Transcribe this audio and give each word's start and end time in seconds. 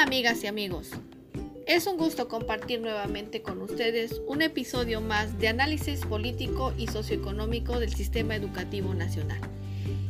Amigas 0.00 0.42
y 0.44 0.46
amigos. 0.46 0.88
Es 1.66 1.86
un 1.86 1.98
gusto 1.98 2.26
compartir 2.26 2.80
nuevamente 2.80 3.42
con 3.42 3.60
ustedes 3.60 4.22
un 4.26 4.40
episodio 4.40 5.02
más 5.02 5.38
de 5.38 5.48
análisis 5.48 6.06
político 6.06 6.72
y 6.78 6.86
socioeconómico 6.86 7.78
del 7.78 7.94
sistema 7.94 8.34
educativo 8.34 8.94
nacional. 8.94 9.40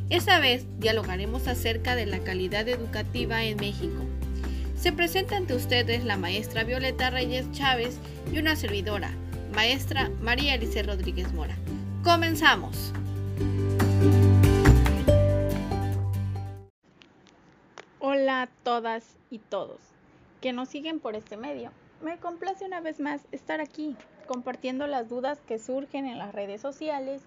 Esta 0.08 0.38
vez 0.38 0.64
dialogaremos 0.79 1.48
acerca 1.48 1.96
de 1.96 2.07
la 2.07 2.21
calidad 2.21 2.68
educativa 2.68 3.43
en 3.43 3.57
México. 3.57 4.04
Se 4.79 4.93
presenta 4.93 5.36
ante 5.36 5.54
ustedes 5.54 6.04
la 6.04 6.16
maestra 6.16 6.62
Violeta 6.62 7.11
Reyes 7.11 7.50
Chávez 7.50 7.98
y 8.32 8.38
una 8.38 8.54
servidora, 8.54 9.11
maestra 9.52 10.09
María 10.22 10.54
Elise 10.54 10.84
Rodríguez 10.84 11.32
Mora. 11.32 11.57
Comenzamos. 12.04 12.93
Todas 18.46 19.17
y 19.30 19.39
todos 19.39 19.80
que 20.40 20.53
nos 20.53 20.68
siguen 20.68 21.00
por 21.00 21.17
este 21.17 21.36
medio. 21.36 21.71
Me 22.03 22.18
complace 22.18 22.64
una 22.64 22.80
vez 22.80 22.99
más 22.99 23.22
estar 23.30 23.61
aquí 23.61 23.94
compartiendo 24.26 24.86
las 24.86 25.08
dudas 25.08 25.40
que 25.46 25.58
surgen 25.58 26.07
en 26.07 26.18
las 26.18 26.32
redes 26.35 26.61
sociales 26.61 27.22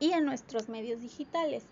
y 0.00 0.12
en 0.12 0.24
nuestros 0.24 0.68
medios 0.68 1.00
digitales. 1.00 1.64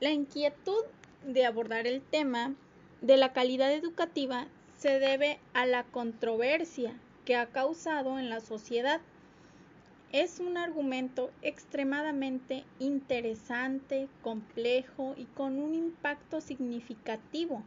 La 0.00 0.10
inquietud 0.10 0.84
de 1.26 1.44
abordar 1.44 1.86
el 1.86 2.00
tema 2.00 2.54
de 3.00 3.16
la 3.16 3.32
calidad 3.32 3.72
educativa 3.72 4.46
se 4.78 4.98
debe 4.98 5.38
a 5.54 5.66
la 5.66 5.84
controversia 5.84 6.94
que 7.24 7.36
ha 7.36 7.46
causado 7.46 8.18
en 8.18 8.30
la 8.30 8.40
sociedad. 8.40 9.00
Es 10.12 10.38
un 10.38 10.56
argumento 10.56 11.30
extremadamente 11.42 12.64
interesante, 12.78 14.08
complejo 14.22 15.14
y 15.16 15.24
con 15.24 15.58
un 15.58 15.74
impacto 15.74 16.40
significativo 16.40 17.62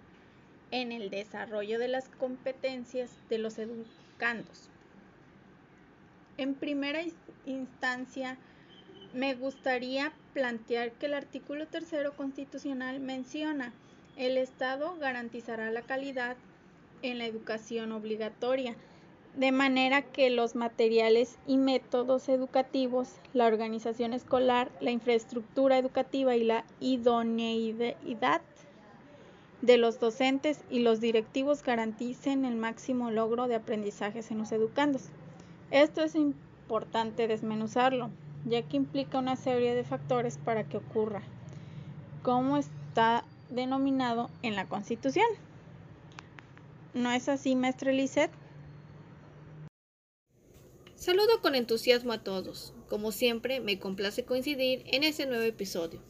en 0.71 0.91
el 0.91 1.09
desarrollo 1.09 1.79
de 1.79 1.87
las 1.87 2.09
competencias 2.09 3.09
de 3.29 3.37
los 3.37 3.57
educandos. 3.57 4.69
En 6.37 6.55
primera 6.55 7.01
instancia, 7.45 8.37
me 9.13 9.35
gustaría 9.35 10.13
plantear 10.33 10.91
que 10.91 11.07
el 11.07 11.15
artículo 11.15 11.67
tercero 11.67 12.15
constitucional 12.15 12.99
menciona 12.99 13.73
el 14.19 14.37
Estado 14.37 14.97
garantizará 14.99 15.71
la 15.71 15.81
calidad 15.81 16.35
en 17.01 17.19
la 17.19 17.25
educación 17.25 17.93
obligatoria, 17.93 18.75
de 19.37 19.53
manera 19.53 20.01
que 20.01 20.29
los 20.29 20.55
materiales 20.55 21.37
y 21.47 21.55
métodos 21.55 22.27
educativos, 22.27 23.15
la 23.33 23.47
organización 23.47 24.11
escolar, 24.11 24.73
la 24.81 24.91
infraestructura 24.91 25.77
educativa 25.77 26.35
y 26.35 26.43
la 26.43 26.65
idoneidad 26.81 28.41
de 29.61 29.77
los 29.77 29.99
docentes 29.99 30.61
y 30.69 30.79
los 30.79 31.01
directivos 31.01 31.63
garanticen 31.63 32.45
el 32.45 32.55
máximo 32.55 33.11
logro 33.11 33.47
de 33.47 33.55
aprendizajes 33.55 34.31
en 34.31 34.37
los 34.37 34.51
educandos. 34.51 35.09
Esto 35.71 36.01
es 36.01 36.15
importante 36.15 37.27
desmenuzarlo, 37.27 38.09
ya 38.45 38.61
que 38.61 38.77
implica 38.77 39.19
una 39.19 39.35
serie 39.35 39.75
de 39.75 39.83
factores 39.83 40.37
para 40.37 40.63
que 40.63 40.77
ocurra, 40.77 41.21
como 42.23 42.57
está 42.57 43.25
denominado 43.49 44.29
en 44.41 44.55
la 44.55 44.67
Constitución. 44.67 45.27
¿No 46.93 47.11
es 47.11 47.29
así, 47.29 47.55
maestra 47.55 47.91
Lisset? 47.91 48.31
Saludo 50.95 51.41
con 51.41 51.55
entusiasmo 51.55 52.13
a 52.13 52.23
todos. 52.23 52.73
Como 52.89 53.11
siempre, 53.11 53.61
me 53.61 53.79
complace 53.79 54.25
coincidir 54.25 54.83
en 54.87 55.03
este 55.03 55.25
nuevo 55.25 55.43
episodio. 55.43 56.01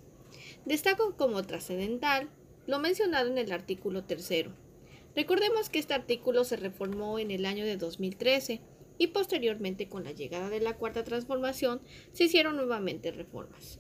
Destaco 0.65 1.15
como 1.15 1.43
trascendental 1.43 2.29
lo 2.69 2.77
mencionado 2.77 3.31
en 3.31 3.39
el 3.39 3.51
artículo 3.51 4.03
tercero. 4.03 4.51
Recordemos 5.15 5.71
que 5.71 5.79
este 5.79 5.95
artículo 5.95 6.43
se 6.43 6.55
reformó 6.55 7.17
en 7.17 7.31
el 7.31 7.47
año 7.47 7.65
de 7.65 7.77
2013 7.77 8.61
y 8.99 9.07
posteriormente 9.07 9.89
con 9.89 10.03
la 10.03 10.11
llegada 10.11 10.51
de 10.51 10.59
la 10.59 10.77
cuarta 10.77 11.03
transformación 11.03 11.81
se 12.11 12.25
hicieron 12.25 12.57
nuevamente 12.57 13.11
reformas. 13.11 13.79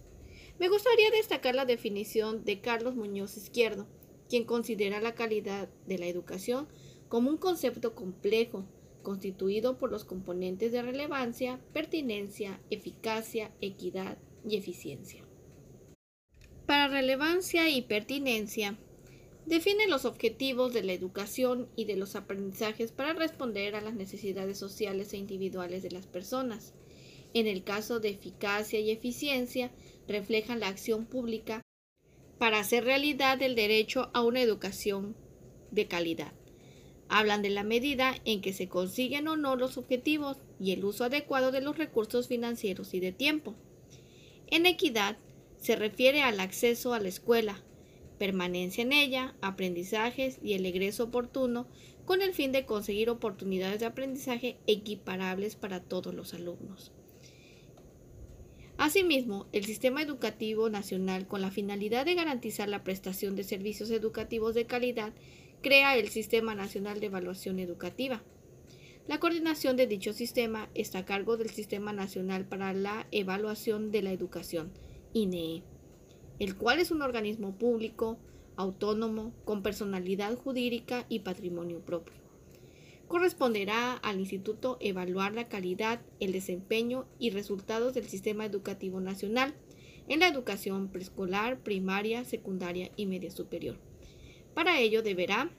Me 0.57 0.69
gustaría 0.69 1.11
destacar 1.11 1.53
la 1.53 1.65
definición 1.65 2.43
de 2.45 2.61
Carlos 2.61 2.95
Muñoz 2.95 3.37
Izquierdo, 3.37 3.85
quien 4.27 4.45
considera 4.45 4.99
la 4.99 5.13
calidad 5.13 5.69
de 5.85 5.99
la 5.99 6.07
educación 6.07 6.67
como 7.09 7.29
un 7.29 7.37
concepto 7.37 7.93
complejo, 7.93 8.65
constituido 9.03 9.77
por 9.77 9.91
los 9.91 10.03
componentes 10.03 10.71
de 10.71 10.81
relevancia, 10.81 11.61
pertinencia, 11.73 12.59
eficacia, 12.71 13.51
equidad 13.61 14.17
y 14.47 14.57
eficiencia. 14.57 15.28
Para 16.69 16.87
relevancia 16.87 17.67
y 17.67 17.81
pertinencia, 17.81 18.77
define 19.47 19.87
los 19.87 20.05
objetivos 20.05 20.71
de 20.71 20.83
la 20.83 20.93
educación 20.93 21.67
y 21.75 21.85
de 21.85 21.95
los 21.95 22.15
aprendizajes 22.15 22.91
para 22.91 23.13
responder 23.13 23.73
a 23.73 23.81
las 23.81 23.95
necesidades 23.95 24.59
sociales 24.59 25.11
e 25.11 25.17
individuales 25.17 25.81
de 25.81 25.89
las 25.89 26.05
personas. 26.05 26.75
En 27.33 27.47
el 27.47 27.63
caso 27.63 27.99
de 27.99 28.09
eficacia 28.09 28.79
y 28.79 28.91
eficiencia, 28.91 29.71
reflejan 30.07 30.59
la 30.59 30.67
acción 30.67 31.07
pública 31.07 31.63
para 32.37 32.59
hacer 32.59 32.83
realidad 32.83 33.41
el 33.41 33.55
derecho 33.55 34.11
a 34.13 34.21
una 34.21 34.39
educación 34.39 35.15
de 35.71 35.87
calidad. 35.87 36.33
Hablan 37.07 37.41
de 37.41 37.49
la 37.49 37.63
medida 37.63 38.13
en 38.25 38.41
que 38.41 38.53
se 38.53 38.69
consiguen 38.69 39.27
o 39.27 39.37
no 39.37 39.55
los 39.55 39.79
objetivos 39.79 40.37
y 40.59 40.73
el 40.73 40.85
uso 40.85 41.05
adecuado 41.05 41.51
de 41.51 41.61
los 41.61 41.79
recursos 41.79 42.27
financieros 42.27 42.93
y 42.93 42.99
de 42.99 43.11
tiempo. 43.11 43.55
En 44.51 44.67
equidad, 44.67 45.17
se 45.59 45.75
refiere 45.75 46.21
al 46.21 46.39
acceso 46.39 46.93
a 46.93 46.99
la 46.99 47.09
escuela, 47.09 47.61
permanencia 48.17 48.81
en 48.81 48.93
ella, 48.93 49.35
aprendizajes 49.41 50.39
y 50.43 50.53
el 50.53 50.65
egreso 50.65 51.05
oportuno 51.05 51.67
con 52.05 52.21
el 52.21 52.33
fin 52.33 52.51
de 52.51 52.65
conseguir 52.65 53.09
oportunidades 53.09 53.79
de 53.79 53.85
aprendizaje 53.85 54.57
equiparables 54.67 55.55
para 55.55 55.81
todos 55.81 56.13
los 56.13 56.33
alumnos. 56.33 56.91
Asimismo, 58.77 59.47
el 59.51 59.65
sistema 59.65 60.01
educativo 60.01 60.69
nacional, 60.69 61.27
con 61.27 61.41
la 61.41 61.51
finalidad 61.51 62.05
de 62.05 62.15
garantizar 62.15 62.69
la 62.69 62.83
prestación 62.83 63.35
de 63.35 63.43
servicios 63.43 63.91
educativos 63.91 64.55
de 64.55 64.65
calidad, 64.65 65.13
crea 65.61 65.97
el 65.97 66.07
Sistema 66.07 66.55
Nacional 66.55 67.01
de 67.01 67.07
Evaluación 67.07 67.59
Educativa. 67.59 68.23
La 69.07 69.19
coordinación 69.19 69.75
de 69.75 69.87
dicho 69.87 70.13
sistema 70.13 70.69
está 70.75 70.99
a 70.99 71.05
cargo 71.05 71.35
del 71.35 71.49
Sistema 71.49 71.91
Nacional 71.91 72.45
para 72.45 72.71
la 72.73 73.05
Evaluación 73.11 73.91
de 73.91 74.01
la 74.01 74.13
Educación, 74.13 74.71
INEE, 75.13 75.63
el 76.39 76.55
cual 76.55 76.79
es 76.79 76.91
un 76.91 77.01
organismo 77.01 77.55
público, 77.55 78.17
autónomo, 78.55 79.33
con 79.45 79.63
personalidad 79.63 80.35
jurídica 80.35 81.05
y 81.09 81.19
patrimonio 81.19 81.79
propio. 81.79 82.13
Corresponderá 83.07 83.93
al 83.93 84.19
Instituto 84.19 84.77
evaluar 84.79 85.33
la 85.33 85.47
calidad, 85.47 86.01
el 86.19 86.31
desempeño 86.31 87.07
y 87.17 87.31
resultados 87.31 87.93
del 87.93 88.07
sistema 88.07 88.45
educativo 88.45 88.99
nacional 88.99 89.55
en 90.07 90.19
la 90.19 90.27
educación 90.27 90.89
preescolar, 90.89 91.59
primaria, 91.59 92.23
secundaria 92.23 92.91
y 92.95 93.05
media 93.05 93.31
superior. 93.31 93.77
Para 94.53 94.79
ello 94.79 95.01
deberá 95.01 95.51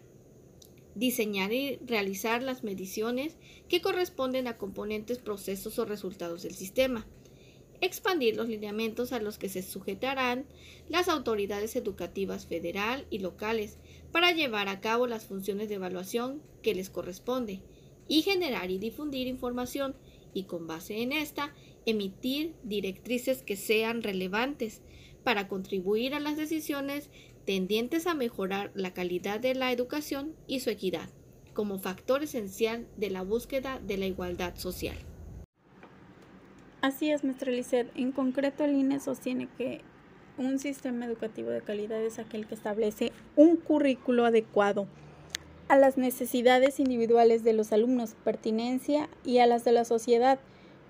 diseñar 0.94 1.53
y 1.53 1.77
realizar 1.87 2.43
las 2.43 2.65
mediciones 2.65 3.37
que 3.69 3.81
corresponden 3.81 4.47
a 4.47 4.59
componentes, 4.59 5.19
procesos 5.19 5.78
o 5.78 5.84
resultados 5.84 6.43
del 6.43 6.55
sistema 6.55 7.06
expandir 7.81 8.37
los 8.37 8.49
lineamientos 8.49 9.13
a 9.13 9.21
los 9.21 9.39
que 9.39 9.49
se 9.49 9.63
sujetarán 9.63 10.47
las 10.89 11.09
autoridades 11.09 11.77
educativas 11.77 12.47
federal 12.47 13.07
y 13.11 13.19
locales 13.19 13.79
para 14.13 14.33
llevar 14.33 14.69
a 14.69 14.81
cabo 14.81 15.07
las 15.07 15.25
funciones 15.25 15.69
de 15.69 15.77
evaluación 15.77 16.43
que 16.63 16.75
les 16.75 16.91
corresponde 16.91 17.61
y 18.09 18.23
generar 18.23 18.71
y 18.71 18.79
difundir 18.79 19.27
información 19.27 19.95
y 20.35 20.45
con 20.45 20.67
base 20.67 21.03
en 21.03 21.13
esta 21.13 21.55
emitir 21.87 22.55
directrices 22.63 23.43
que 23.43 23.57
sean 23.57 24.03
relevantes 24.03 24.83
para 25.25 25.49
contribuir 25.49 26.15
a 26.15 26.21
las 26.21 26.37
decisiones 26.37 27.11
tendientes 27.47 28.06
a 28.06 28.15
mejorar 28.15 28.71
la 28.75 28.93
calidad 28.93 29.41
de 29.41 29.55
la 29.55 29.73
educación 29.73 30.35
y 30.47 30.61
su 30.61 30.71
equidad 30.71 31.09
como 31.55 31.79
factor 31.79 32.23
esencial 32.23 32.87
de 32.97 33.11
la 33.11 33.23
búsqueda 33.23 33.81
de 33.81 33.99
la 33.99 34.06
igualdad 34.06 34.56
social. 34.56 34.97
Así 36.82 37.11
es, 37.11 37.25
maestra 37.25 37.53
Lisset. 37.53 37.91
En 37.94 38.11
concreto, 38.11 38.65
el 38.65 38.75
INE 38.75 39.00
sostiene 39.00 39.49
que 39.59 39.82
un 40.38 40.59
sistema 40.59 41.05
educativo 41.05 41.50
de 41.50 41.61
calidad 41.61 42.00
es 42.00 42.19
aquel 42.19 42.47
que 42.47 42.55
establece 42.55 43.12
un 43.37 43.56
currículo 43.56 44.25
adecuado 44.25 44.87
a 45.69 45.77
las 45.77 45.99
necesidades 45.99 46.81
individuales 46.81 47.44
de 47.44 47.53
los 47.53 47.73
alumnos, 47.73 48.17
pertinencia 48.25 49.11
y 49.27 49.38
a 49.38 49.47
las 49.47 49.62
de 49.62 49.73
la 49.73 49.85
sociedad, 49.85 50.38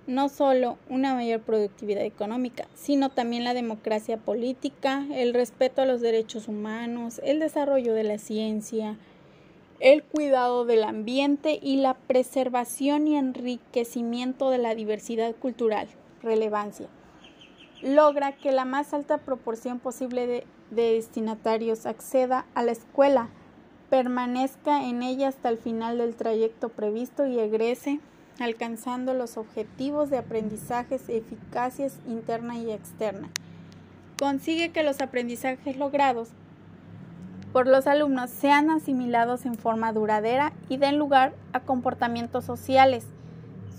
no 0.07 0.29
solo 0.29 0.79
una 0.89 1.15
mayor 1.15 1.41
productividad 1.41 2.05
económica, 2.05 2.69
sino 2.75 3.11
también 3.11 3.43
la 3.43 3.53
democracia 3.53 4.17
política, 4.17 5.05
el 5.13 5.35
respeto 5.35 5.83
a 5.83 5.87
los 5.87 6.01
derechos 6.01 6.47
humanos, 6.47 7.21
el 7.25 7.41
desarrollo 7.41 7.95
de 7.95 8.05
la 8.05 8.19
ciencia, 8.19 8.97
el 9.81 10.03
cuidado 10.05 10.67
del 10.67 10.85
ambiente 10.85 11.59
y 11.61 11.79
la 11.79 11.94
preservación 11.94 13.09
y 13.09 13.17
enriquecimiento 13.17 14.50
de 14.50 14.59
la 14.59 14.75
diversidad 14.75 15.35
cultural. 15.35 15.88
Relevancia. 16.23 16.87
Logra 17.82 18.32
que 18.32 18.53
la 18.53 18.67
más 18.67 18.93
alta 18.93 19.19
proporción 19.19 19.79
posible 19.79 20.27
de, 20.27 20.44
destinatarios 20.71 21.87
acceda 21.87 22.44
a 22.55 22.62
la 22.62 22.73
escuela, 22.73 23.31
permanezca 23.88 24.85
en 24.85 25.03
ella 25.03 25.29
hasta 25.29 25.49
el 25.49 25.56
final 25.56 25.99
del 25.99 26.15
trayecto 26.15 26.69
previsto 26.69 27.26
y 27.26 27.41
egrese 27.41 28.00
alcanzando 28.38 29.15
los 29.15 29.37
objetivos 29.37 30.11
de 30.11 30.19
aprendizajes 30.19 31.09
eficaces 31.09 31.99
interna 32.06 32.56
y 32.59 32.71
externa. 32.71 33.31
Consigue 34.19 34.71
que 34.71 34.83
los 34.83 35.00
aprendizajes 35.00 35.76
logrados 35.76 36.29
por 37.52 37.67
los 37.67 37.87
alumnos 37.87 38.31
sean 38.31 38.70
asimilados 38.70 39.47
en 39.47 39.55
forma 39.55 39.93
duradera 39.93 40.52
y 40.69 40.76
den 40.76 40.99
lugar 40.99 41.32
a 41.52 41.61
comportamientos 41.61 42.44
sociales 42.44 43.06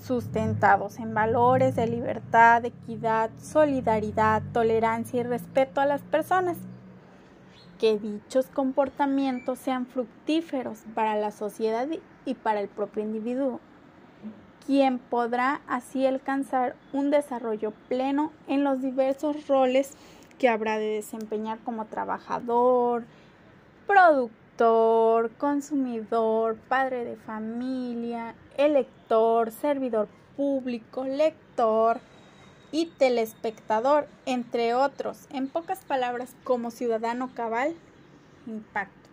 sustentados 0.03 0.99
en 0.99 1.13
valores 1.13 1.75
de 1.75 1.87
libertad, 1.87 2.65
equidad, 2.65 3.29
solidaridad, 3.39 4.41
tolerancia 4.51 5.21
y 5.21 5.23
respeto 5.23 5.79
a 5.79 5.85
las 5.85 6.01
personas. 6.01 6.57
Que 7.79 7.97
dichos 7.97 8.47
comportamientos 8.47 9.59
sean 9.59 9.85
fructíferos 9.85 10.79
para 10.93 11.15
la 11.15 11.31
sociedad 11.31 11.87
y 12.25 12.33
para 12.33 12.61
el 12.61 12.67
propio 12.67 13.03
individuo 13.03 13.59
quien 14.65 14.99
podrá 14.99 15.61
así 15.67 16.05
alcanzar 16.05 16.75
un 16.93 17.11
desarrollo 17.11 17.73
pleno 17.87 18.31
en 18.47 18.63
los 18.63 18.81
diversos 18.81 19.47
roles 19.47 19.91
que 20.37 20.49
habrá 20.49 20.77
de 20.77 20.85
desempeñar 20.85 21.59
como 21.59 21.85
trabajador, 21.85 23.03
productor, 23.91 25.31
consumidor, 25.31 26.55
padre 26.69 27.03
de 27.03 27.17
familia, 27.17 28.35
elector, 28.55 29.51
servidor 29.51 30.07
público, 30.37 31.03
lector 31.03 31.99
y 32.71 32.85
telespectador, 32.85 34.07
entre 34.25 34.73
otros, 34.75 35.27
en 35.29 35.49
pocas 35.49 35.79
palabras, 35.79 36.35
como 36.45 36.71
ciudadano 36.71 37.31
cabal, 37.35 37.75
impacto. 38.47 39.09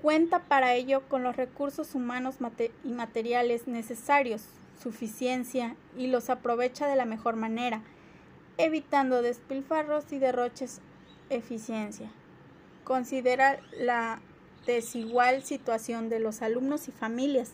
Cuenta 0.00 0.38
para 0.38 0.72
ello 0.72 1.02
con 1.08 1.22
los 1.22 1.36
recursos 1.36 1.94
humanos 1.94 2.36
y 2.84 2.88
materiales 2.88 3.68
necesarios, 3.68 4.44
suficiencia, 4.82 5.76
y 5.94 6.06
los 6.06 6.30
aprovecha 6.30 6.86
de 6.86 6.96
la 6.96 7.04
mejor 7.04 7.36
manera, 7.36 7.82
evitando 8.56 9.20
despilfarros 9.20 10.10
y 10.10 10.18
derroches 10.18 10.80
eficiencia. 11.28 12.10
Considera 12.88 13.60
la 13.78 14.18
desigual 14.64 15.42
situación 15.42 16.08
de 16.08 16.20
los 16.20 16.40
alumnos 16.40 16.88
y 16.88 16.90
familias, 16.90 17.50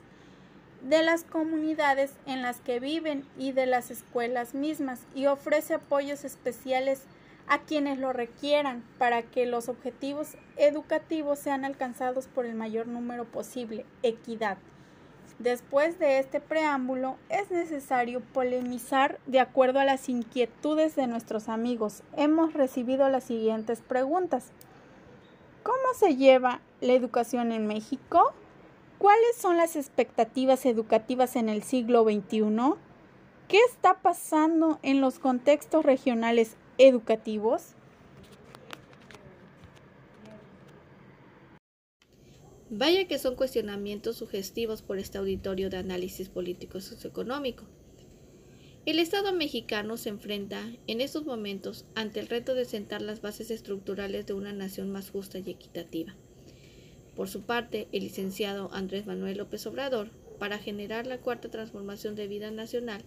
de 0.81 1.03
las 1.03 1.25
comunidades 1.25 2.13
en 2.25 2.41
las 2.41 2.61
que 2.61 2.79
viven 2.79 3.27
y 3.37 3.51
de 3.51 3.67
las 3.67 3.91
escuelas 3.91 4.55
mismas 4.55 5.01
y 5.13 5.27
ofrece 5.27 5.75
apoyos 5.75 6.25
especiales 6.25 7.03
a 7.49 7.59
quienes 7.59 7.99
lo 7.99 8.13
requieran 8.13 8.85
para 8.97 9.23
que 9.23 9.45
los 9.45 9.69
objetivos 9.69 10.37
educativos 10.57 11.41
sean 11.41 11.65
alcanzados 11.65 12.29
por 12.29 12.47
el 12.47 12.55
mayor 12.55 12.87
número 12.87 13.25
posible, 13.25 13.85
equidad. 14.05 14.57
Después 15.41 15.99
de 15.99 16.21
este 16.21 16.39
preámbulo, 16.39 17.17
es 17.29 17.51
necesario 17.51 18.21
polemizar 18.21 19.19
de 19.27 19.41
acuerdo 19.41 19.81
a 19.81 19.85
las 19.85 20.09
inquietudes 20.09 20.95
de 20.95 21.09
nuestros 21.09 21.49
amigos. 21.49 22.05
Hemos 22.17 22.55
recibido 22.55 23.09
las 23.09 23.25
siguientes 23.25 23.81
preguntas. 23.81 24.53
¿Cómo 25.65 25.95
se 25.99 26.17
lleva 26.17 26.61
la 26.83 26.93
educación 26.93 27.51
en 27.51 27.67
México? 27.67 28.35
¿Cuáles 28.99 29.37
son 29.39 29.57
las 29.57 29.77
expectativas 29.77 30.67
educativas 30.67 31.37
en 31.37 31.49
el 31.49 31.63
siglo 31.63 32.05
XXI? 32.05 32.75
¿Qué 33.49 33.59
está 33.71 34.03
pasando 34.03 34.79
en 34.83 35.01
los 35.01 35.19
contextos 35.19 35.83
regionales 35.83 36.59
educativos? 36.77 37.77
Vaya 42.69 43.09
que 43.09 43.19
son 43.19 43.35
cuestionamientos 43.35 44.17
sugestivos 44.19 44.83
por 44.83 44.99
este 44.99 45.17
auditorio 45.17 45.71
de 45.71 45.79
análisis 45.79 46.29
político 46.29 46.83
socioeconómico. 46.83 47.65
El 48.87 48.99
Estado 48.99 49.33
mexicano 49.33 49.97
se 49.97 50.11
enfrenta 50.11 50.71
en 50.87 51.01
estos 51.01 51.25
momentos 51.25 51.87
ante 51.95 52.21
el 52.21 52.29
reto 52.29 52.55
de 52.55 52.67
sentar 52.67 53.01
las 53.01 53.23
bases 53.23 53.51
estructurales 53.51 54.27
de 54.27 54.35
una 54.35 54.53
nación 54.53 54.91
más 54.93 55.09
justa 55.09 55.39
y 55.39 55.51
equitativa. 55.51 56.15
Por 57.17 57.29
su 57.29 57.45
parte, 57.45 57.89
el 57.93 58.03
licenciado 58.03 58.69
Andrés 58.75 59.07
Manuel 59.07 59.39
López 59.39 59.67
Obrador, 59.67 60.11
para 60.39 60.59
generar 60.59 61.07
la 61.07 61.17
cuarta 61.17 61.49
transformación 61.51 62.15
de 62.15 62.29
vida 62.29 62.51
nacional, 62.51 63.03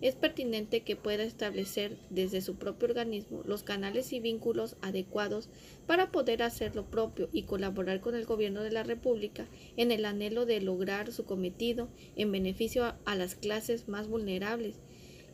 es 0.00 0.16
pertinente 0.16 0.80
que 0.80 0.96
pueda 0.96 1.22
establecer 1.22 1.96
desde 2.10 2.40
su 2.40 2.56
propio 2.56 2.88
organismo 2.88 3.42
los 3.46 3.62
canales 3.62 4.12
y 4.12 4.18
vínculos 4.18 4.74
adecuados 4.82 5.48
para 5.86 6.10
poder 6.10 6.42
hacer 6.42 6.74
lo 6.74 6.86
propio 6.90 7.28
y 7.32 7.44
colaborar 7.44 8.00
con 8.00 8.16
el 8.16 8.24
gobierno 8.24 8.64
de 8.64 8.72
la 8.72 8.82
República 8.82 9.46
en 9.76 9.92
el 9.92 10.04
anhelo 10.04 10.46
de 10.46 10.60
lograr 10.60 11.12
su 11.12 11.24
cometido 11.24 11.88
en 12.16 12.32
beneficio 12.32 12.96
a, 13.04 13.14
las 13.14 13.36
clases 13.36 13.86
más 13.86 14.08
vulnerables 14.08 14.80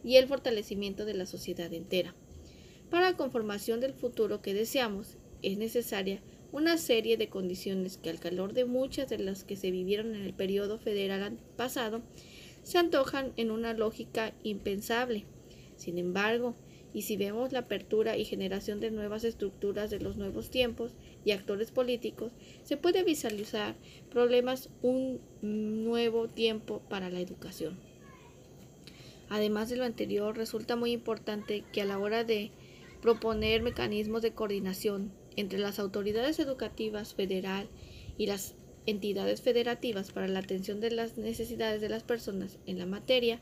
y 0.05 0.17
el 0.17 0.27
fortalecimiento 0.27 1.05
de 1.05 1.15
la 1.15 1.27
sociedad 1.27 1.73
entera. 1.73 2.15
Para 2.91 3.11
la 3.11 3.17
conformación 3.17 3.81
del 3.81 3.93
futuro 3.93 4.41
que 4.41 4.55
deseamos 4.55 5.17
es 5.43 5.59
necesaria 5.59 6.21
una 6.51 6.79
serie 6.79 7.17
de 7.17 7.29
condiciones 7.29 7.99
que 7.99 8.11
al 8.11 8.21
calor 8.21 8.55
de 8.55 8.65
muchas 8.65 9.09
de 9.09 9.19
las 9.19 9.45
que 9.45 9.57
se 9.57 9.71
vivieron 9.71 10.15
en 10.15 10.23
el 10.23 10.33
periodo 10.33 10.79
federal 10.79 11.39
pasado 11.57 12.03
se 12.63 12.79
antojan 12.79 13.33
en 13.37 13.51
una 13.51 13.75
lógica 13.75 14.33
impensable. 14.43 15.25
Sin 15.77 15.99
embargo, 15.99 16.55
y 16.95 17.03
si 17.03 17.17
vemos 17.17 17.53
la 17.53 17.61
apertura 17.61 18.17
y 18.17 18.25
generación 18.25 18.81
de 18.81 18.91
nuevas 18.91 19.25
estructuras 19.25 19.91
de 19.91 20.01
los 20.01 20.17
nuevos 20.17 20.51
tiempos 20.51 20.93
y 21.25 21.33
actores 21.33 21.71
políticos, 21.71 22.33
se 22.63 22.77
puede 22.77 23.05
visualizar 23.05 23.77
problemas 24.11 24.71
un 24.83 25.21
nuevo 25.43 26.29
tiempo 26.29 26.81
para 26.89 27.11
la 27.11 27.21
educación. 27.21 27.88
Además 29.31 29.69
de 29.69 29.77
lo 29.77 29.85
anterior, 29.85 30.37
resulta 30.37 30.77
muy 30.77 30.93
importante 30.93 31.65
que 31.73 31.83
a 31.83 31.85
la 31.85 31.99
hora 31.99 32.25
de 32.25 32.51
proponer 33.03 33.63
mecanismos 33.63 34.23
de 34.23 34.33
coordinación 34.33 35.13
entre 35.37 35.59
las 35.59 35.79
autoridades 35.79 36.39
educativas 36.39 37.15
federal 37.15 37.69
y 38.17 38.27
las 38.27 38.55
entidades 38.87 39.43
federativas 39.43 40.13
para 40.13 40.29
la 40.29 40.39
atención 40.39 40.81
de 40.81 40.91
las 40.91 41.19
necesidades 41.19 41.81
de 41.81 41.91
las 41.91 42.03
personas 42.03 42.59
en 42.67 42.79
la 42.79 42.87
materia, 42.87 43.41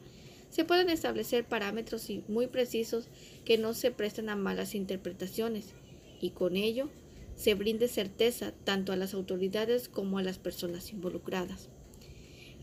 se 0.50 0.64
pueden 0.64 0.90
establecer 0.90 1.44
parámetros 1.44 2.08
muy 2.28 2.48
precisos 2.48 3.08
que 3.44 3.58
no 3.58 3.74
se 3.74 3.90
presten 3.90 4.28
a 4.28 4.36
malas 4.36 4.74
interpretaciones 4.74 5.74
y 6.20 6.30
con 6.30 6.56
ello 6.56 6.88
se 7.36 7.54
brinde 7.54 7.88
certeza 7.88 8.52
tanto 8.64 8.92
a 8.92 8.96
las 8.96 9.14
autoridades 9.14 9.88
como 9.88 10.18
a 10.18 10.22
las 10.22 10.38
personas 10.38 10.92
involucradas. 10.92 11.68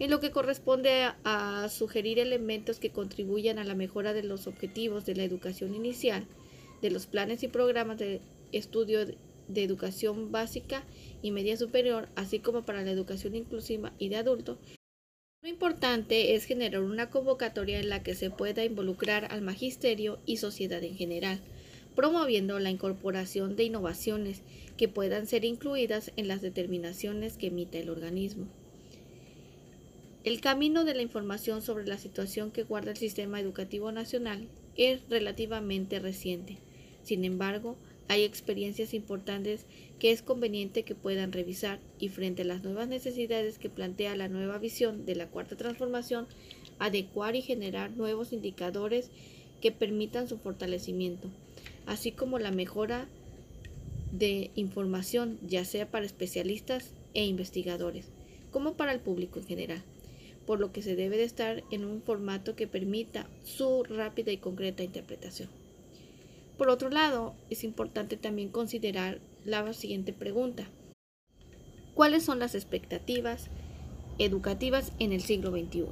En 0.04 0.10
lo 0.10 0.20
que 0.20 0.32
corresponde 0.32 1.08
a, 1.24 1.70
sugerir 1.70 2.20
elementos 2.20 2.78
que 2.78 2.92
contribuyan 2.92 3.58
a 3.58 3.64
la 3.64 3.74
mejora 3.74 4.12
de 4.12 4.22
los 4.22 4.48
objetivos 4.48 5.06
de 5.06 5.16
la 5.16 5.24
educación 5.24 5.74
inicial, 5.74 6.28
de 6.82 6.92
los 6.92 7.08
planes 7.08 7.42
y 7.42 7.48
programas 7.48 8.00
de 8.00 8.20
estudio 8.52 9.06
de 9.06 9.64
educación 9.64 10.30
básica 10.30 10.84
y 11.22 11.32
media 11.32 11.56
superior, 11.56 12.10
así 12.18 12.40
como 12.40 12.66
para 12.66 12.84
la 12.84 12.92
educación 12.92 13.34
inclusiva 13.34 13.94
y 13.98 14.10
de 14.10 14.18
adulto, 14.18 14.58
lo 15.42 15.48
importante 15.48 16.36
es 16.36 16.44
generar 16.44 16.82
una 16.82 17.10
convocatoria 17.10 17.80
en 17.80 17.88
la 17.88 18.04
que 18.04 18.14
se 18.14 18.30
pueda 18.30 18.66
involucrar 18.66 19.32
al 19.32 19.42
magisterio 19.42 20.20
y 20.26 20.36
sociedad 20.36 20.84
en 20.84 20.98
general, 20.98 21.40
promoviendo 21.96 22.60
la 22.60 22.72
incorporación 22.72 23.56
de 23.56 23.64
innovaciones 23.64 24.42
que 24.76 24.90
puedan 24.90 25.28
ser 25.28 25.46
incluidas 25.46 26.12
en 26.18 26.28
las 26.28 26.42
determinaciones 26.42 27.38
que 27.38 27.48
emita 27.48 27.78
el 27.78 27.90
organismo. 27.90 28.63
El 30.24 30.40
camino 30.40 30.86
de 30.86 30.96
la 30.96 31.02
información 31.02 31.62
sobre 31.62 31.86
la 31.86 31.98
situación 31.98 32.52
que 32.52 32.64
guarda 32.64 32.92
el 32.92 32.98
sistema 32.98 33.42
educativo 33.42 33.92
nacional 33.92 34.48
es 34.78 35.02
relativamente 35.10 36.00
reciente. 36.00 36.60
Sin 37.04 37.26
embargo, 37.26 37.76
hay 38.08 38.24
experiencias 38.24 38.94
importantes 38.94 39.66
que 40.00 40.12
es 40.12 40.22
conveniente 40.22 40.84
que 40.84 40.96
puedan 40.96 41.34
revisar 41.34 41.82
y 42.00 42.08
frente 42.08 42.44
a 42.44 42.46
las 42.46 42.64
nuevas 42.64 42.88
necesidades 42.88 43.58
que 43.58 43.70
plantea 43.70 44.16
la 44.16 44.30
nueva 44.30 44.60
visión 44.60 45.06
de 45.06 45.16
la 45.16 45.28
cuarta 45.28 45.58
transformación, 45.58 46.28
adecuar 46.80 47.36
y 47.36 47.42
generar 47.42 47.92
nuevos 47.92 48.32
indicadores 48.32 49.10
que 49.60 49.74
permitan 49.74 50.30
su 50.30 50.38
fortalecimiento, 50.38 51.28
así 51.86 52.14
como 52.14 52.40
la 52.40 52.52
mejora 52.52 53.10
de 54.14 54.52
información, 54.56 55.38
ya 55.46 55.66
sea 55.66 55.92
para 55.92 56.06
especialistas 56.06 56.92
e 57.14 57.26
investigadores, 57.26 58.06
como 58.52 58.76
para 58.76 58.94
el 58.94 59.02
público 59.02 59.40
en 59.40 59.48
general, 59.48 59.84
por 60.46 60.60
lo 60.60 60.72
que 60.72 60.82
se 60.82 60.96
debe 60.96 61.18
de 61.18 61.24
estar 61.24 61.64
en 61.72 61.86
un 61.86 62.02
formato 62.02 62.56
que 62.56 62.68
permita 62.68 63.28
su 63.44 63.84
rápida 63.84 64.32
y 64.32 64.38
concreta 64.38 64.84
interpretación. 64.84 65.50
Por 66.58 66.70
otro 66.70 66.90
lado, 66.90 67.34
es 67.50 67.64
importante 67.64 68.18
también 68.18 68.50
considerar 68.50 69.20
la 69.46 69.74
siguiente 69.74 70.14
pregunta. 70.14 70.66
¿Cuáles 71.94 72.24
son 72.24 72.40
las 72.40 72.56
expectativas 72.56 73.50
educativas 74.18 74.92
en 75.00 75.14
el 75.14 75.22
siglo 75.22 75.52
XXI? 75.52 75.86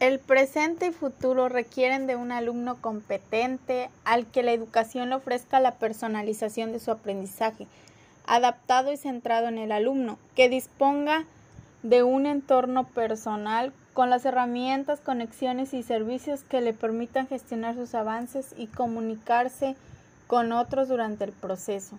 El 0.00 0.18
presente 0.18 0.86
y 0.86 0.92
futuro 0.92 1.50
requieren 1.50 2.06
de 2.06 2.16
un 2.16 2.32
alumno 2.32 2.80
competente 2.80 3.90
al 4.04 4.26
que 4.26 4.42
la 4.42 4.52
educación 4.52 5.10
le 5.10 5.16
ofrezca 5.16 5.60
la 5.60 5.74
personalización 5.74 6.72
de 6.72 6.80
su 6.80 6.90
aprendizaje, 6.90 7.66
adaptado 8.26 8.92
y 8.92 8.96
centrado 8.96 9.48
en 9.48 9.58
el 9.58 9.72
alumno, 9.72 10.18
que 10.34 10.48
disponga 10.48 11.26
de 11.82 12.02
un 12.02 12.24
entorno 12.24 12.86
personal 12.88 13.74
con 13.92 14.10
las 14.10 14.24
herramientas, 14.24 15.00
conexiones 15.00 15.74
y 15.74 15.82
servicios 15.82 16.42
que 16.42 16.60
le 16.60 16.72
permitan 16.72 17.26
gestionar 17.26 17.74
sus 17.74 17.94
avances 17.94 18.54
y 18.56 18.66
comunicarse 18.66 19.76
con 20.26 20.52
otros 20.52 20.88
durante 20.88 21.24
el 21.24 21.32
proceso. 21.32 21.98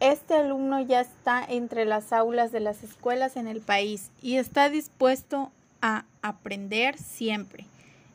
Este 0.00 0.34
alumno 0.34 0.80
ya 0.80 1.02
está 1.02 1.44
entre 1.46 1.84
las 1.84 2.14
aulas 2.14 2.52
de 2.52 2.60
las 2.60 2.82
escuelas 2.82 3.36
en 3.36 3.46
el 3.46 3.60
país 3.60 4.10
y 4.22 4.36
está 4.36 4.70
dispuesto 4.70 5.52
a 5.82 6.04
aprender 6.22 6.96
siempre, 6.96 7.66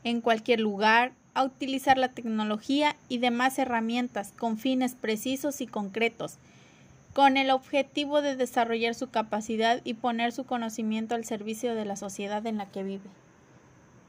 en 0.03 0.21
cualquier 0.21 0.59
lugar, 0.59 1.12
a 1.35 1.43
utilizar 1.43 1.97
la 2.00 2.09
tecnología 2.09 2.95
y 3.07 3.19
demás 3.19 3.59
herramientas 3.59 4.31
con 4.35 4.57
fines 4.57 4.95
precisos 4.95 5.62
y 5.62 5.67
concretos, 5.67 6.38
con 7.15 7.38
el 7.38 7.50
objetivo 7.50 8.22
de 8.22 8.36
desarrollar 8.36 8.93
su 8.93 9.10
capacidad 9.10 9.79
y 9.86 9.93
poner 9.93 10.34
su 10.34 10.45
conocimiento 10.45 11.15
al 11.15 11.24
servicio 11.24 11.74
de 11.74 11.86
la 11.86 11.95
sociedad 11.95 12.45
en 12.45 12.57
la 12.57 12.65
que 12.65 12.84
vive. 12.84 13.10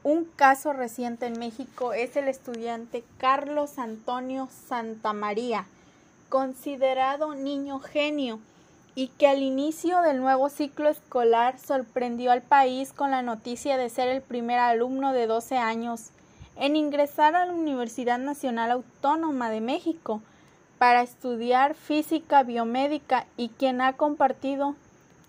Un 0.03 0.25
caso 0.25 0.73
reciente 0.73 1.25
en 1.25 1.39
México 1.39 1.93
es 1.93 2.17
el 2.17 2.27
estudiante 2.27 3.05
Carlos 3.17 3.79
Antonio 3.79 4.49
Santamaría, 4.67 5.65
considerado 6.27 7.33
niño 7.33 7.79
genio 7.79 8.41
y 8.93 9.07
que 9.07 9.29
al 9.29 9.41
inicio 9.41 10.01
del 10.01 10.19
nuevo 10.19 10.49
ciclo 10.49 10.89
escolar 10.89 11.57
sorprendió 11.59 12.33
al 12.33 12.41
país 12.41 12.91
con 12.91 13.11
la 13.11 13.21
noticia 13.21 13.77
de 13.77 13.89
ser 13.89 14.09
el 14.09 14.21
primer 14.21 14.59
alumno 14.59 15.13
de 15.13 15.27
12 15.27 15.55
años 15.55 16.09
en 16.57 16.75
ingresar 16.75 17.37
a 17.37 17.45
la 17.45 17.53
Universidad 17.53 18.19
Nacional 18.19 18.69
Autónoma 18.69 19.49
de 19.49 19.61
México 19.61 20.21
para 20.77 21.01
estudiar 21.01 21.75
física 21.75 22.43
biomédica 22.43 23.25
y 23.35 23.49
quien 23.49 23.81
ha 23.81 23.93
compartido 23.93 24.75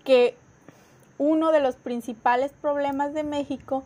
que 0.03 0.35
uno 1.17 1.51
de 1.51 1.59
los 1.59 1.75
principales 1.75 2.51
problemas 2.61 3.13
de 3.13 3.23
México 3.23 3.83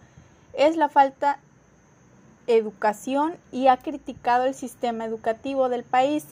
es 0.53 0.75
la 0.75 0.89
falta 0.89 1.39
de 2.45 2.57
educación 2.57 3.35
y 3.51 3.67
ha 3.67 3.77
criticado 3.77 4.45
el 4.45 4.53
sistema 4.53 5.05
educativo 5.05 5.69
del 5.69 5.83
país, 5.83 6.25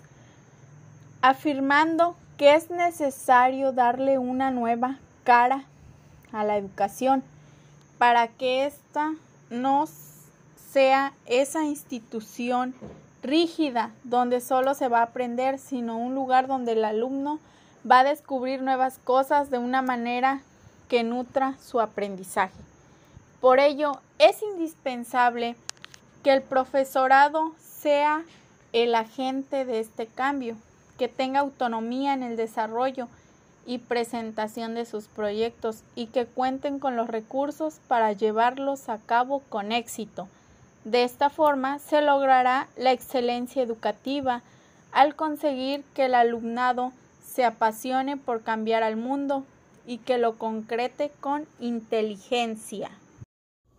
afirmando 1.22 2.16
que 2.38 2.56
es 2.56 2.70
necesario 2.70 3.72
darle 3.72 4.18
una 4.18 4.52
nueva 4.52 5.00
cara 5.24 5.64
a 6.34 6.44
la 6.44 6.58
educación 6.58 7.24
para 7.98 8.28
que 8.28 8.66
ésta 8.66 9.14
no 9.50 9.86
sea 10.72 11.14
esa 11.26 11.64
institución 11.64 12.74
rígida 13.22 13.92
donde 14.04 14.42
solo 14.42 14.74
se 14.74 14.88
va 14.88 15.00
a 15.00 15.04
aprender, 15.04 15.60
sino 15.60 15.98
un 15.98 16.16
lugar 16.16 16.48
donde 16.48 16.74
el 16.74 16.86
alumno 16.86 17.40
va 17.90 18.00
a 18.00 18.04
descubrir 18.04 18.62
nuevas 18.62 19.00
cosas 19.00 19.50
de 19.50 19.58
una 19.58 19.82
manera 19.82 20.42
que 20.90 21.04
nutra 21.04 21.56
su 21.64 21.80
aprendizaje. 21.80 22.54
Por 23.40 23.60
ello, 23.60 24.00
es 24.20 24.42
indispensable 24.42 25.56
que 26.24 26.34
el 26.34 26.42
profesorado 26.42 27.54
sea 27.60 28.24
el 28.74 28.94
agente 28.94 29.66
de 29.66 29.80
este 29.80 30.06
cambio, 30.06 30.56
que 30.98 31.08
tenga 31.08 31.40
autonomía 31.40 32.14
en 32.14 32.24
el 32.24 32.38
desarrollo 32.38 33.08
y 33.66 33.80
presentación 33.80 34.76
de 34.76 34.86
sus 34.86 35.08
proyectos 35.08 35.84
y 35.96 36.08
que 36.08 36.26
cuenten 36.26 36.80
con 36.80 36.96
los 36.96 37.08
recursos 37.08 37.80
para 37.88 38.12
llevarlos 38.12 38.90
a 38.90 38.98
cabo 39.00 39.42
con 39.50 39.72
éxito 39.72 40.28
de 40.84 41.04
esta 41.04 41.30
forma 41.30 41.80
se 41.80 42.02
logrará 42.02 42.68
la 42.76 42.92
excelencia 42.92 43.62
educativa 43.62 44.42
al 44.92 45.16
conseguir 45.16 45.84
que 45.94 46.06
el 46.06 46.16
alumnado 46.16 46.92
se 47.26 47.46
apasione 47.46 48.18
por 48.18 48.42
cambiar 48.42 48.84
al 48.84 48.98
mundo 48.98 49.46
y 49.86 50.00
que 50.00 50.18
lo 50.18 50.38
concrete 50.38 51.12
con 51.20 51.48
inteligencia. 51.60 52.92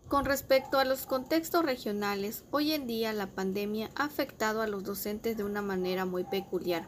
Con 0.09 0.25
respecto 0.25 0.79
a 0.79 0.85
los 0.85 1.07
contextos 1.07 1.65
regionales, 1.65 2.45
hoy 2.51 2.73
en 2.73 2.87
día 2.87 3.13
la 3.13 3.29
pandemia 3.29 3.91
ha 3.95 4.05
afectado 4.05 4.61
a 4.61 4.67
los 4.67 4.85
docentes 4.85 5.37
de 5.37 5.45
una 5.45 5.63
manera 5.63 6.05
muy 6.05 6.25
peculiar, 6.25 6.87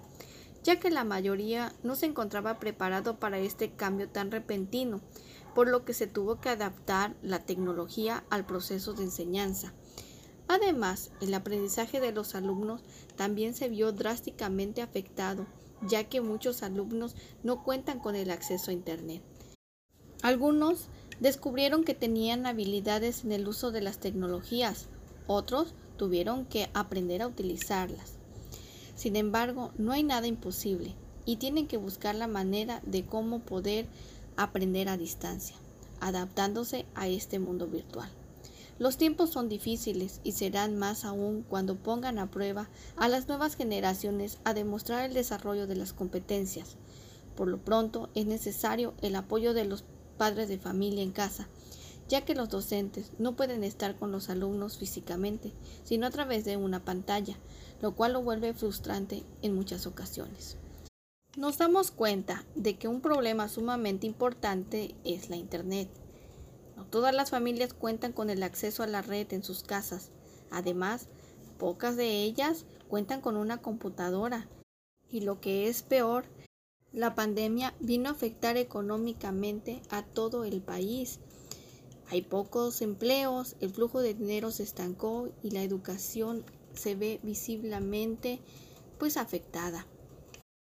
ya 0.63 0.79
que 0.79 0.91
la 0.91 1.05
mayoría 1.05 1.73
no 1.83 1.97
se 1.97 2.07
encontraba 2.07 2.59
preparado 2.59 3.19
para 3.19 3.39
este 3.39 3.71
cambio 3.71 4.09
tan 4.09 4.31
repentino, 4.31 5.01
por 5.55 5.69
lo 5.69 5.85
que 5.85 5.95
se 5.95 6.07
tuvo 6.07 6.41
que 6.41 6.51
adaptar 6.51 7.15
la 7.23 7.39
tecnología 7.39 8.25
al 8.29 8.45
proceso 8.45 8.93
de 8.93 9.05
enseñanza. 9.05 9.73
Además, 10.49 11.11
el 11.21 11.33
aprendizaje 11.35 12.01
de 12.01 12.13
los 12.13 12.35
alumnos 12.35 12.83
también 13.17 13.55
se 13.55 13.69
vio 13.69 13.93
drásticamente 13.93 14.83
afectado, 14.83 15.47
ya 15.83 16.05
que 16.05 16.21
muchos 16.21 16.63
alumnos 16.63 17.17
no 17.43 17.63
cuentan 17.65 17.99
con 17.99 18.15
el 18.15 18.31
acceso 18.31 18.71
a 18.71 18.75
Internet. 18.75 19.23
Algunos 20.23 20.89
descubrieron 21.21 21.85
que 21.85 21.95
tenían 21.95 22.47
habilidades 22.47 23.25
en 23.25 23.33
el 23.33 23.49
uso 23.49 23.71
de 23.71 23.81
las 23.81 23.99
tecnologías, 23.99 24.89
otros 25.27 25.75
tuvieron 25.97 26.45
que 26.45 26.71
aprender 26.75 27.23
a 27.23 27.27
utilizarlas. 27.27 28.15
Sin 28.95 29.17
embargo, 29.17 29.73
no 29.79 29.93
hay 29.93 30.03
nada 30.03 30.27
imposible 30.27 30.95
y 31.25 31.37
tienen 31.37 31.67
que 31.67 31.77
buscar 31.77 32.15
la 32.15 32.29
manera 32.29 32.81
de 32.85 33.05
cómo 33.05 33.41
poder 33.41 33.87
aprender 34.37 34.89
a 34.89 34.97
distancia, 34.97 35.57
adaptándose 36.01 36.87
a 36.95 37.09
este 37.09 37.39
mundo 37.39 37.67
virtual. 37.67 38.11
Los 38.79 38.97
tiempos 38.97 39.31
son 39.31 39.49
difíciles 39.49 40.21
y 40.25 40.33
serán 40.33 40.77
más 40.77 41.05
aún 41.05 41.45
cuando 41.49 41.77
pongan 41.77 42.19
a 42.19 42.31
prueba 42.31 42.69
a 42.97 43.09
las 43.09 43.29
nuevas 43.29 43.55
generaciones 43.55 44.39
a 44.43 44.53
demostrar 44.53 45.05
el 45.05 45.15
desarrollo 45.15 45.69
de 45.69 45.77
las 45.77 45.93
competencias. 45.93 46.77
Por 47.37 47.47
lo 47.47 47.59
pronto 47.59 48.11
es 48.15 48.27
necesario 48.27 48.95
el 49.01 49.15
apoyo 49.15 49.55
de 49.55 49.65
los 49.65 49.85
padres 50.19 50.49
de 50.49 50.59
familia 50.59 51.05
en 51.05 51.13
casa, 51.13 51.49
ya 52.09 52.25
que 52.25 52.35
los 52.35 52.49
docentes 52.49 53.13
no 53.19 53.37
pueden 53.37 53.63
estar 53.63 53.97
con 53.97 54.11
los 54.11 54.29
alumnos 54.29 54.77
físicamente, 54.77 55.53
sino 55.85 56.07
a 56.07 56.11
través 56.11 56.45
de 56.45 56.57
una 56.57 56.85
pantalla, 56.85 57.37
lo 57.81 57.95
cual 57.95 58.13
lo 58.15 58.23
vuelve 58.23 58.55
frustrante 58.55 59.23
en 59.43 59.55
muchas 59.55 59.87
ocasiones. 59.87 60.57
Nos 61.37 61.59
damos 61.59 61.93
cuenta 61.93 62.45
de 62.57 62.77
que 62.77 62.89
un 62.89 63.01
problema 63.01 63.49
sumamente 63.49 64.07
importante 64.07 64.95
es 65.05 65.31
la 65.31 65.37
Internet 65.37 65.89
no 66.77 66.85
todas 66.87 67.15
las 67.15 67.31
familias 67.31 67.73
cuentan 67.73 68.13
con 68.13 68.31
el 68.31 68.43
acceso 68.43 68.83
a 68.83 68.87
la 68.87 69.03
red 69.03 69.33
en 69.33 69.43
sus 69.43 69.63
casas. 69.63 70.11
Además, 70.51 71.09
pocas 71.59 71.97
de 71.97 72.23
ellas 72.23 72.65
cuentan 72.89 73.21
con 73.21 73.37
una 73.37 73.59
computadora. 73.59 74.49
Y 75.11 75.21
lo 75.21 75.41
que 75.41 75.69
es 75.69 75.83
peor, 75.83 76.25
la 76.93 77.15
pandemia 77.15 77.75
vino 77.81 78.09
a 78.09 78.13
afectar 78.13 78.57
económicamente 78.57 79.83
a 79.91 80.03
todo 80.03 80.45
el 80.45 80.61
país. 80.61 81.21
Hay 82.11 82.23
pocos 82.23 82.83
empleos, 82.83 83.57
el 83.61 83.71
flujo 83.71 84.01
de 84.01 84.15
dinero 84.15 84.51
se 84.51 84.63
estancó 84.63 85.31
y 85.43 85.51
la 85.51 85.63
educación 85.63 86.45
se 86.75 86.95
ve 86.95 87.21
visiblemente 87.23 88.41
pues 88.99 89.17
afectada. 89.17 89.87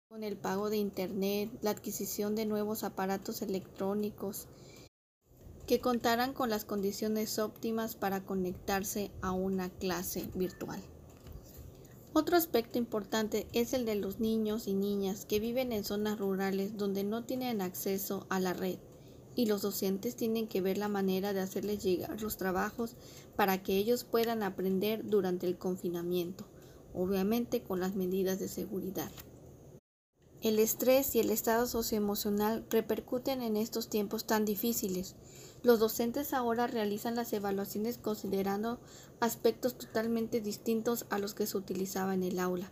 Con 0.09 0.23
el 0.23 0.37
pago 0.37 0.69
de 0.69 0.77
internet, 0.77 1.49
la 1.61 1.71
adquisición 1.71 2.35
de 2.35 2.45
nuevos 2.45 2.83
aparatos 2.83 3.41
electrónicos, 3.41 4.47
que 5.69 5.79
contaran 5.79 6.33
con 6.33 6.49
las 6.49 6.65
condiciones 6.65 7.37
óptimas 7.37 7.93
para 7.93 8.25
conectarse 8.25 9.11
a 9.21 9.33
una 9.33 9.69
clase 9.69 10.27
virtual. 10.33 10.81
Otro 12.11 12.37
aspecto 12.37 12.79
importante 12.79 13.45
es 13.53 13.73
el 13.73 13.85
de 13.85 13.93
los 13.93 14.19
niños 14.19 14.67
y 14.67 14.73
niñas 14.73 15.27
que 15.27 15.39
viven 15.39 15.71
en 15.71 15.83
zonas 15.83 16.17
rurales 16.17 16.75
donde 16.75 17.03
no 17.03 17.23
tienen 17.23 17.61
acceso 17.61 18.25
a 18.29 18.39
la 18.39 18.53
red 18.53 18.79
y 19.35 19.45
los 19.45 19.61
docentes 19.61 20.15
tienen 20.15 20.47
que 20.47 20.59
ver 20.59 20.79
la 20.79 20.87
manera 20.87 21.33
de 21.33 21.41
hacerles 21.41 21.83
llegar 21.83 22.19
los 22.19 22.37
trabajos 22.37 22.95
para 23.35 23.61
que 23.61 23.77
ellos 23.77 24.05
puedan 24.05 24.41
aprender 24.41 25.07
durante 25.07 25.45
el 25.45 25.59
confinamiento, 25.59 26.47
obviamente 26.95 27.61
con 27.61 27.79
las 27.79 27.93
medidas 27.93 28.39
de 28.39 28.47
seguridad. 28.47 29.11
El 30.41 30.57
estrés 30.57 31.13
y 31.15 31.19
el 31.19 31.29
estado 31.29 31.67
socioemocional 31.67 32.65
repercuten 32.71 33.43
en 33.43 33.55
estos 33.55 33.89
tiempos 33.89 34.25
tan 34.25 34.45
difíciles 34.45 35.15
los 35.61 35.79
docentes 35.79 36.33
ahora 36.33 36.67
realizan 36.67 37.15
las 37.15 37.33
evaluaciones 37.33 37.97
considerando 37.97 38.79
aspectos 39.19 39.77
totalmente 39.77 40.39
distintos 40.39 41.05
a 41.09 41.19
los 41.19 41.33
que 41.33 41.45
se 41.45 41.57
utilizaba 41.57 42.13
en 42.13 42.23
el 42.23 42.39
aula. 42.39 42.71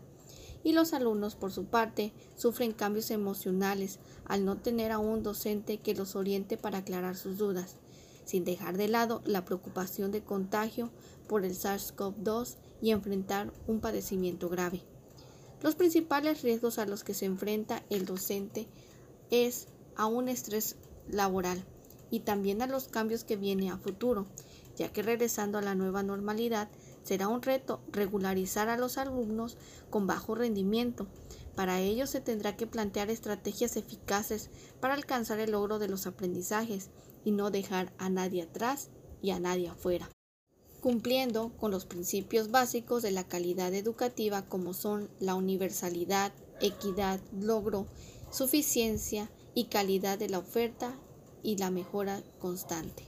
Y 0.64 0.72
los 0.72 0.94
alumnos, 0.94 1.36
por 1.36 1.52
su 1.52 1.66
parte, 1.66 2.14
sufren 2.36 2.72
cambios 2.72 3.12
emocionales 3.12 4.00
al 4.26 4.46
no 4.46 4.58
tener 4.58 4.92
a 4.92 5.00
un 5.00 5.22
docente 5.22 5.80
que 5.80 5.96
los 5.96 6.16
oriente 6.16 6.58
para 6.58 6.80
aclarar 6.80 7.18
sus 7.18 7.38
dudas, 7.38 7.76
sin 8.26 8.46
dejar 8.46 8.78
de 8.78 8.88
lado 8.88 9.22
la 9.26 9.44
preocupación 9.44 10.12
de 10.12 10.24
contagio 10.24 10.90
por 11.28 11.44
el 11.44 11.56
SARS-CoV-2 11.56 12.56
y 12.82 12.92
enfrentar 12.92 13.54
un 13.68 13.82
padecimiento 13.82 14.50
grave. 14.50 14.82
Los 15.62 15.76
principales 15.76 16.42
riesgos 16.42 16.78
a 16.78 16.86
los 16.86 17.04
que 17.04 17.14
se 17.14 17.26
enfrenta 17.26 17.84
el 17.90 18.06
docente 18.06 18.68
es 19.30 19.68
a 19.96 20.06
un 20.06 20.30
estrés 20.30 20.76
laboral, 21.10 21.66
y 22.10 22.22
también 22.22 22.62
a 22.62 22.68
los 22.68 22.88
cambios 22.88 23.24
que 23.24 23.36
viene 23.36 23.70
a 23.70 23.78
futuro, 23.78 24.28
ya 24.76 24.92
que 24.92 25.02
regresando 25.02 25.58
a 25.58 25.62
la 25.62 25.76
nueva 25.76 26.04
normalidad 26.04 26.70
será 27.04 27.28
un 27.28 27.42
reto 27.42 27.82
regularizar 27.92 28.70
a 28.70 28.78
los 28.78 28.98
alumnos 28.98 29.58
con 29.90 30.08
bajo 30.08 30.36
rendimiento. 30.36 31.08
Para 31.56 31.80
ello 31.80 32.06
se 32.06 32.22
tendrá 32.22 32.56
que 32.56 32.68
plantear 32.68 33.10
estrategias 33.10 33.78
eficaces 33.78 34.50
para 34.80 34.94
alcanzar 34.94 35.40
el 35.40 35.52
logro 35.52 35.80
de 35.80 35.88
los 35.88 36.06
aprendizajes 36.06 36.90
y 37.26 37.32
no 37.32 37.50
dejar 37.50 37.94
a 37.98 38.10
nadie 38.10 38.44
atrás 38.44 38.90
y 39.22 39.32
a 39.32 39.40
nadie 39.40 39.70
afuera, 39.70 40.10
cumpliendo 40.82 41.50
con 41.58 41.72
los 41.72 41.86
principios 41.86 42.52
básicos 42.52 43.02
de 43.02 43.12
la 43.12 43.28
calidad 43.28 43.74
educativa 43.74 44.44
como 44.44 44.74
son 44.74 45.10
la 45.20 45.34
universalidad, 45.34 46.32
equidad, 46.62 47.20
logro, 47.34 47.88
suficiencia 48.32 49.32
y 49.56 49.66
calidad 49.66 50.20
de 50.20 50.30
la 50.30 50.40
oferta 50.40 50.94
y 51.48 51.56
la 51.56 51.72
mejora 51.72 52.22
constante. 52.40 53.04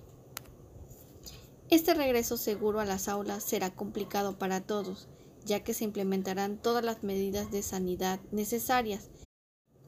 Este 1.70 1.94
regreso 1.94 2.38
seguro 2.38 2.80
a 2.80 2.86
las 2.86 3.10
aulas 3.10 3.44
será 3.44 3.70
complicado 3.70 4.40
para 4.40 4.62
todos, 4.62 5.10
ya 5.44 5.60
que 5.60 5.74
se 5.74 5.84
implementarán 5.84 6.58
todas 6.58 6.82
las 6.82 7.04
medidas 7.04 7.52
de 7.52 7.62
sanidad 7.64 8.22
necesarias. 8.32 9.10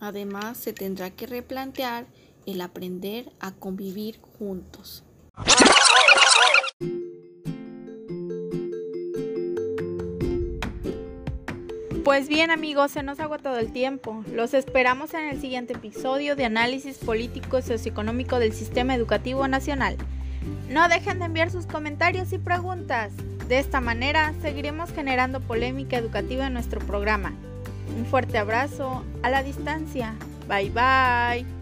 Además, 0.02 0.58
se 0.58 0.74
tendrá 0.74 1.12
que 1.12 1.28
replantear 1.28 2.08
el 2.46 2.60
aprender 2.60 3.32
a 3.40 3.54
convivir 3.54 4.20
juntos. 4.38 5.06
Pues 12.12 12.28
bien 12.28 12.52
amigos, 12.52 12.92
se 12.92 13.04
nos 13.04 13.22
ha 13.22 13.24
agotado 13.24 13.58
el 13.58 13.72
tiempo. 13.72 14.26
Los 14.34 14.54
esperamos 14.54 15.14
en 15.14 15.30
el 15.30 15.40
siguiente 15.40 15.72
episodio 15.72 16.36
de 16.36 16.44
análisis 16.44 16.98
político 16.98 17.58
y 17.58 17.62
socioeconómico 17.62 18.38
del 18.38 18.52
sistema 18.52 18.94
educativo 18.94 19.48
nacional. 19.48 19.96
No 20.70 20.90
dejen 20.90 21.20
de 21.20 21.26
enviar 21.28 21.52
sus 21.52 21.68
comentarios 21.68 22.34
y 22.34 22.38
preguntas. 22.38 23.14
De 23.48 23.60
esta 23.60 23.80
manera 23.80 24.34
seguiremos 24.42 24.92
generando 24.92 25.40
polémica 25.40 25.96
educativa 25.96 26.48
en 26.48 26.54
nuestro 26.54 26.82
programa. 26.82 27.32
Un 27.98 28.06
fuerte 28.06 28.38
abrazo 28.38 29.06
a 29.24 29.30
la 29.30 29.42
distancia. 29.42 30.14
Bye 30.50 30.70
bye. 30.70 31.61